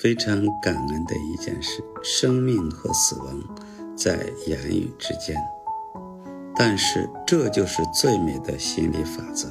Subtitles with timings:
[0.00, 3.38] 非常感恩的一件事：生命和死亡
[3.94, 5.36] 在言语之间。
[6.56, 9.46] 但是，这就是最美的心理法则。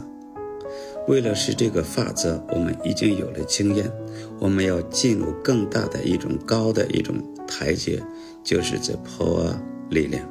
[1.07, 3.91] 为了使这个法则，我们已经有了经验，
[4.39, 7.15] 我们要进入更大的一种高的一种
[7.47, 8.01] 台阶，
[8.43, 9.55] 就是这 power
[9.91, 10.27] 力量。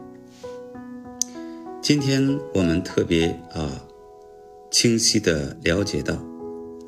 [1.81, 3.71] 今天我们特别啊
[4.69, 6.19] 清晰的了解到，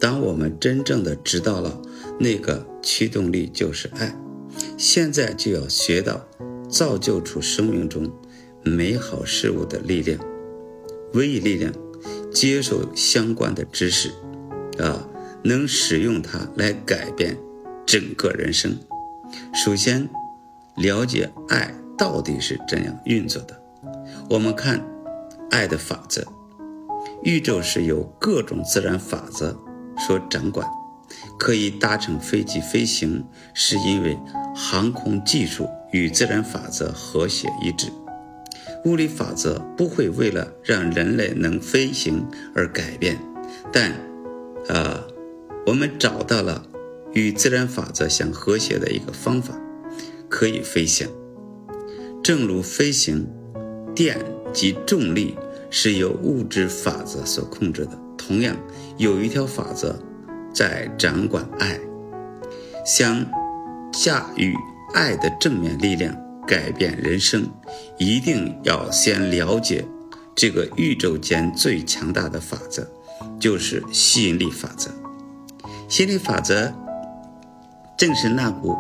[0.01, 1.81] 当我们真正的知道了
[2.21, 4.15] 那个驱动力就是爱，
[4.77, 6.25] 现在就要学到
[6.69, 8.13] 造就出生命中
[8.63, 10.21] 美好事物的力量，
[11.15, 11.73] 唯一力量。
[12.33, 14.11] 接受相关的知识，
[14.79, 15.07] 啊，
[15.43, 17.37] 能使用它来改变
[17.85, 18.79] 整个人生。
[19.53, 20.09] 首先，
[20.77, 23.61] 了解爱到底是怎样运作的。
[24.31, 24.81] 我们看
[25.51, 26.25] 爱的法则，
[27.25, 29.61] 宇宙是由各种自然法则
[29.99, 30.67] 所掌管，
[31.39, 34.19] 可以搭乘飞机飞行，是因为
[34.55, 37.89] 航空技术与自然法则和谐一致。
[38.85, 43.19] 物理法则不会为了让人类能飞行而改变，
[43.71, 43.93] 但，
[44.69, 45.05] 呃，
[45.67, 46.65] 我们找到了
[47.13, 49.55] 与自然法则相和谐的一个方法，
[50.29, 51.07] 可以飞行。
[52.23, 53.27] 正如飞行，
[53.95, 54.17] 电
[54.53, 55.37] 及重力
[55.69, 58.57] 是由物质法则所控制的，同样
[58.97, 59.99] 有一条法则
[60.53, 61.79] 在掌管爱，
[62.85, 63.25] 想
[63.93, 64.55] 驾驭
[64.95, 66.17] 爱的正面力量。
[66.47, 67.49] 改变人生，
[67.97, 69.87] 一定要先了解
[70.35, 72.85] 这个宇宙间最强大的法则，
[73.39, 74.91] 就是吸引力法则。
[75.89, 76.75] 吸引力法则
[77.97, 78.77] 正是那股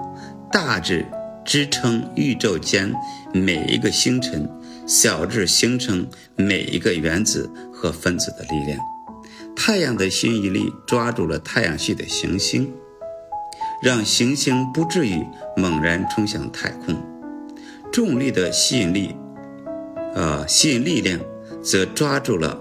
[0.50, 1.06] 大致
[1.44, 2.92] 支撑宇宙间
[3.32, 4.50] 每一个星辰，
[4.84, 8.76] 小至形成每一个原子和分子的力量。
[9.54, 12.72] 太阳的吸引力抓住了太阳系的行星，
[13.82, 15.24] 让行星不至于
[15.56, 16.96] 猛然冲向太空。
[17.92, 19.14] 重力的吸引力，
[20.14, 21.20] 呃，吸引力量
[21.62, 22.60] 则抓住了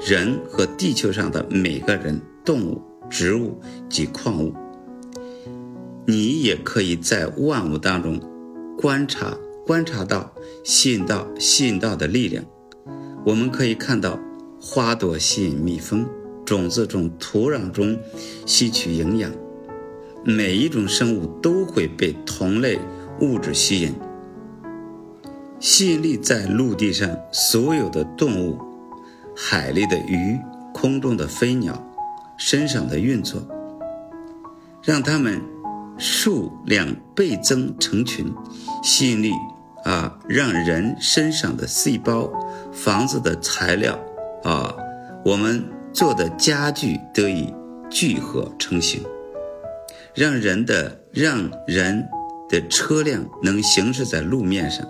[0.00, 4.54] 人和地球上的每个人、动物、植物及矿物。
[6.06, 8.20] 你也可以在万物当中
[8.76, 9.36] 观察、
[9.66, 10.32] 观察到
[10.64, 12.44] 吸引到、吸引到的力量。
[13.24, 14.18] 我们可以看到，
[14.60, 16.08] 花朵吸引蜜蜂，
[16.50, 17.96] 种子从土壤中
[18.44, 19.30] 吸取营养。
[20.24, 22.76] 每一种生物都会被同类
[23.20, 23.94] 物质吸引。
[25.60, 28.58] 吸引力在陆地上所有的动物、
[29.36, 30.36] 海里的鱼、
[30.74, 31.80] 空中的飞鸟
[32.36, 33.40] 身上的运作，
[34.82, 35.40] 让它们
[35.98, 38.26] 数量倍增成群。
[38.82, 39.30] 吸引力
[39.84, 42.28] 啊，让人身上的细胞、
[42.72, 43.96] 房子的材料
[44.42, 44.74] 啊，
[45.24, 47.52] 我们做的家具得以
[47.90, 49.02] 聚合成型，
[50.14, 52.08] 让人的让人
[52.48, 54.86] 的车辆能行驶在路面上。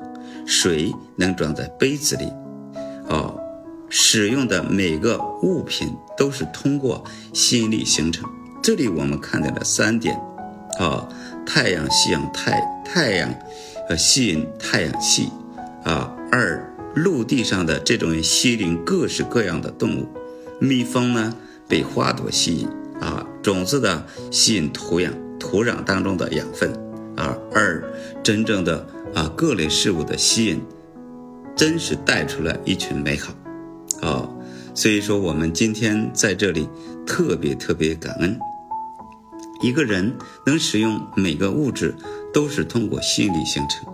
[0.47, 2.25] 水能装在杯子里，
[3.09, 3.39] 哦，
[3.89, 8.29] 使用的每个物品都是通过吸引力形成。
[8.61, 10.19] 这里我们看到了三点，
[10.81, 11.09] 啊，
[11.47, 13.33] 太阳吸引太太阳，
[13.89, 15.31] 呃，吸引太阳系，
[15.85, 20.09] 啊，二陆地上的这种吸引各式各样的动物，
[20.61, 21.35] 蜜蜂呢
[21.67, 22.69] 被花朵吸引，
[23.01, 26.71] 啊，种子的吸引土壤土壤当中的养分，
[27.17, 27.83] 啊，而
[28.23, 28.87] 真正的。
[29.13, 30.63] 啊，各类事物的吸引，
[31.57, 33.35] 真是带出了一群美好，
[34.01, 34.29] 啊，
[34.73, 36.69] 所以说我们今天在这里
[37.05, 38.39] 特别特别感恩。
[39.65, 40.17] 一个人
[40.47, 41.93] 能使用每个物质，
[42.33, 43.85] 都是通过心力形成。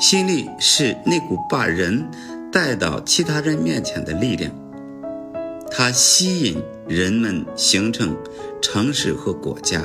[0.00, 2.10] 心力是那股把人
[2.50, 4.50] 带到其他人面前的力量，
[5.70, 8.16] 它吸引人们形成
[8.60, 9.82] 城市和国家。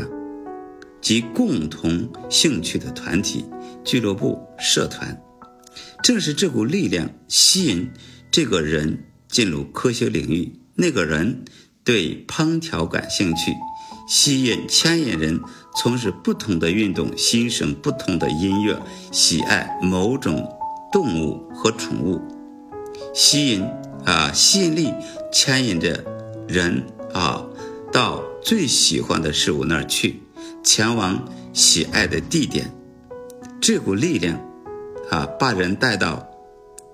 [1.01, 3.43] 及共同兴趣的团体、
[3.83, 5.21] 俱乐部、社团，
[6.01, 7.91] 正是这股力量吸引
[8.31, 10.53] 这个人进入科学领域。
[10.75, 11.43] 那个人
[11.83, 13.51] 对烹调感兴趣，
[14.07, 15.41] 吸引、牵引人
[15.75, 18.81] 从事不同的运动，欣赏不同的音乐，
[19.11, 20.49] 喜爱某种
[20.89, 22.21] 动物和宠物。
[23.13, 23.61] 吸引
[24.05, 24.93] 啊，吸引力
[25.33, 26.05] 牵引着
[26.47, 27.43] 人啊，
[27.91, 30.21] 到最喜欢的事物那儿去。
[30.63, 32.71] 前往喜爱的地点，
[33.59, 34.39] 这股力量，
[35.09, 36.25] 啊，把人带到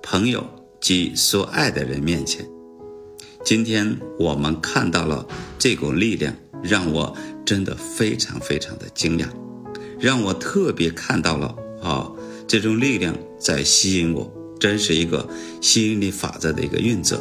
[0.01, 0.44] 朋友
[0.80, 2.47] 及所爱的人面前。
[3.44, 5.27] 今天我们看到了
[5.59, 6.33] 这股力量，
[6.63, 7.15] 让我
[7.45, 9.27] 真的非常非常的惊讶，
[10.00, 12.09] 让我特别看到了啊，
[12.47, 15.30] 这种力量在吸引我，真是一个
[15.62, 17.19] 吸引力法则的一个运作，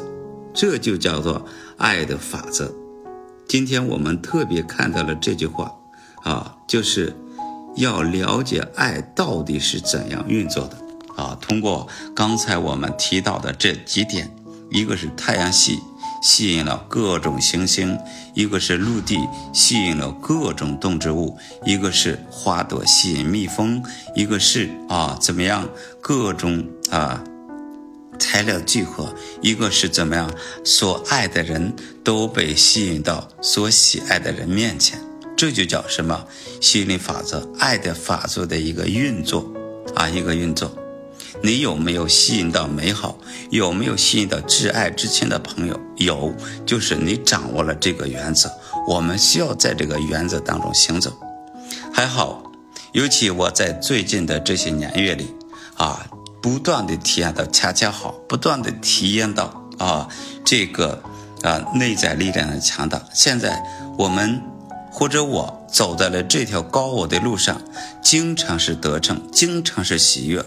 [0.59, 1.47] 这就叫做
[1.77, 2.75] 爱的法则。
[3.47, 5.73] 今天我们特别看到了这句话。
[6.25, 7.17] 啊，就是
[7.77, 10.77] 要了解爱到底是怎样运作的
[11.17, 11.39] 啊。
[11.41, 14.29] 通过刚才我们提到的这几点，
[14.69, 15.79] 一个是太阳系
[16.21, 17.97] 吸引了各种行星，
[18.35, 19.17] 一个是陆地
[19.55, 23.83] 吸引了各种动植物，一个是花朵吸引蜜蜂，
[24.17, 25.67] 一个是啊怎么样
[26.03, 27.23] 各种啊。
[28.19, 30.31] 材料聚合，一个是怎么样？
[30.65, 35.01] 所爱的人都被吸引到所喜爱的人面前，
[35.37, 36.27] 这就叫什么？
[36.61, 39.51] 吸引力法则，爱的法则的一个运作
[39.95, 40.71] 啊，一个运作。
[41.41, 43.17] 你有没有吸引到美好？
[43.51, 45.79] 有没有吸引到挚爱至亲的朋友？
[45.97, 46.35] 有，
[46.67, 48.51] 就是你掌握了这个原则。
[48.89, 51.13] 我们需要在这个原则当中行走。
[51.93, 52.43] 还好，
[52.93, 55.33] 尤其我在最近的这些年月里
[55.77, 56.05] 啊。
[56.41, 60.09] 不断的体验到恰恰好，不断的体验到啊，
[60.45, 61.03] 这个
[61.43, 63.03] 啊内在力量的强大。
[63.13, 63.63] 现在
[63.97, 64.41] 我们
[64.91, 67.61] 或者我走在了这条高我的路上，
[68.03, 70.45] 经常是得胜，经常是喜悦。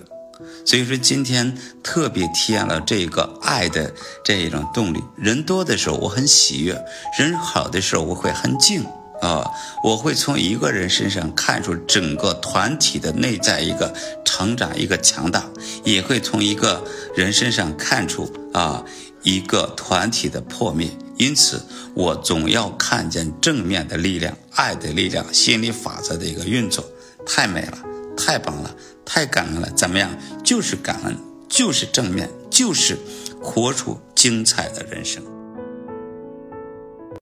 [0.65, 3.91] 所以说今天特别体验了这个爱的
[4.23, 5.03] 这一种动力。
[5.17, 6.83] 人多的时候我很喜悦，
[7.17, 8.85] 人好的时候我会很静。
[9.21, 9.47] 啊，
[9.83, 13.93] 我会从一个人身上看出整个团体的内在一个
[14.41, 15.47] 成长，一个强大，
[15.83, 16.83] 也会从一个
[17.15, 18.83] 人身上看出啊
[19.21, 20.89] 一个团体的破灭。
[21.17, 21.61] 因此，
[21.93, 26.83] 我总要看见正面的力量、爱的力量、心理法则的一个运作，
[27.23, 27.77] 太美了，
[28.17, 29.69] 太棒了，太感恩了。
[29.75, 30.09] 怎么样？
[30.43, 31.15] 就是感恩，
[31.47, 32.97] 就是正面，就是
[33.39, 35.21] 活出精彩的人生。